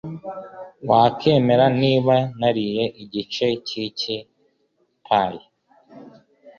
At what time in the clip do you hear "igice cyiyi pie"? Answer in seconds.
3.03-5.39